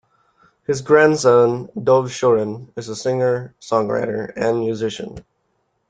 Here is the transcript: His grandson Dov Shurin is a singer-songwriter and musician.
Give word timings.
His 0.65 0.81
grandson 0.81 1.69
Dov 1.79 2.05
Shurin 2.05 2.67
is 2.75 2.89
a 2.89 2.95
singer-songwriter 2.95 4.33
and 4.35 4.57
musician. 4.61 5.23